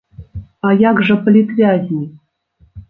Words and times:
А 0.69 0.71
як 0.89 1.03
жа 1.11 1.19
палітвязні? 1.29 2.03